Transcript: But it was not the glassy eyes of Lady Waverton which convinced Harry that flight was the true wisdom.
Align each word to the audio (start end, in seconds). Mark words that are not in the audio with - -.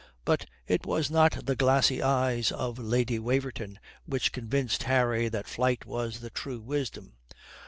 But 0.25 0.47
it 0.65 0.83
was 0.83 1.11
not 1.11 1.45
the 1.45 1.55
glassy 1.55 2.01
eyes 2.01 2.51
of 2.51 2.79
Lady 2.79 3.19
Waverton 3.19 3.77
which 4.07 4.31
convinced 4.31 4.81
Harry 4.81 5.29
that 5.29 5.45
flight 5.45 5.85
was 5.85 6.21
the 6.21 6.31
true 6.31 6.59
wisdom. 6.59 7.13